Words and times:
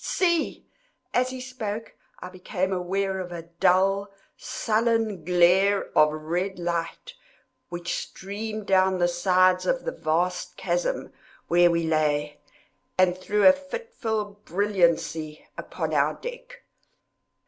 see!" 0.03 0.65
As 1.13 1.29
he 1.29 1.39
spoke, 1.39 1.93
I 2.21 2.29
became 2.29 2.73
aware 2.73 3.19
of 3.19 3.31
a 3.31 3.49
dull, 3.59 4.09
sullen 4.35 5.23
glare 5.23 5.95
of 5.95 6.11
red 6.11 6.57
light 6.57 7.13
which 7.69 7.93
streamed 8.09 8.65
down 8.65 8.97
the 8.97 9.07
sides 9.07 9.67
of 9.67 9.85
the 9.85 9.91
vast 9.91 10.57
chasm 10.57 11.11
where 11.49 11.69
we 11.69 11.83
lay, 11.83 12.39
and 12.97 13.15
threw 13.15 13.45
a 13.47 13.53
fitful 13.53 14.39
brilliancy 14.43 15.45
upon 15.55 15.93
our 15.93 16.15
deck. 16.15 16.63